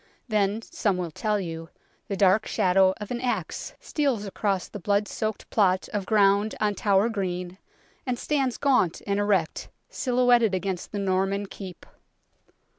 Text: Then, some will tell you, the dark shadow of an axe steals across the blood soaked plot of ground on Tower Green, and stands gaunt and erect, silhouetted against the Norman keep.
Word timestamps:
Then, 0.27 0.63
some 0.63 0.97
will 0.97 1.11
tell 1.11 1.39
you, 1.39 1.69
the 2.07 2.17
dark 2.17 2.47
shadow 2.47 2.95
of 2.97 3.11
an 3.11 3.21
axe 3.21 3.75
steals 3.79 4.25
across 4.25 4.67
the 4.67 4.79
blood 4.79 5.07
soaked 5.07 5.47
plot 5.51 5.87
of 5.93 6.07
ground 6.07 6.55
on 6.59 6.73
Tower 6.73 7.07
Green, 7.07 7.59
and 8.03 8.17
stands 8.17 8.57
gaunt 8.57 9.03
and 9.05 9.19
erect, 9.19 9.69
silhouetted 9.91 10.55
against 10.55 10.91
the 10.91 10.97
Norman 10.97 11.45
keep. 11.45 11.85